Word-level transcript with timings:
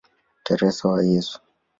Teresa 0.45 0.83
wa 0.91 0.99
Yesu". 1.11 1.37